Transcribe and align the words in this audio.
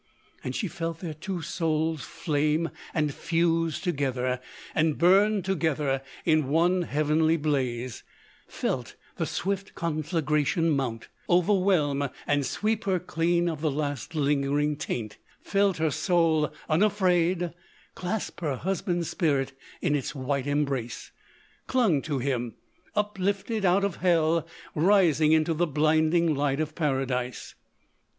And 0.43 0.55
she 0.55 0.67
felt 0.67 0.97
their 0.99 1.13
two 1.13 1.43
souls 1.43 2.01
flame 2.01 2.71
and 2.91 3.13
fuse 3.13 3.79
together, 3.79 4.39
and 4.73 4.97
burn 4.97 5.43
together 5.43 6.01
in 6.25 6.47
one 6.49 6.81
heavenly 6.81 7.37
blaze—felt 7.37 8.95
the 9.17 9.27
swift 9.27 9.75
conflagration 9.75 10.71
mount, 10.71 11.07
overwhelm, 11.29 12.09
and 12.25 12.47
sweep 12.47 12.85
her 12.85 12.97
clean 12.99 13.47
of 13.47 13.61
the 13.61 13.69
last 13.69 14.15
lingering 14.15 14.75
taint; 14.75 15.19
felt 15.39 15.77
her 15.77 15.91
soul, 15.91 16.51
unafraid, 16.67 17.53
clasp 17.93 18.39
her 18.41 18.55
husband's 18.55 19.11
spirit 19.11 19.53
in 19.83 19.93
its 19.95 20.15
white 20.15 20.47
embrace—clung 20.47 22.01
to 22.01 22.17
him, 22.17 22.55
uplifted 22.95 23.65
out 23.65 23.83
of 23.83 23.97
hell, 23.97 24.47
rising 24.73 25.31
into 25.31 25.53
the 25.53 25.67
blinding 25.67 26.33
light 26.33 26.59
of 26.59 26.73
Paradise. 26.73 27.53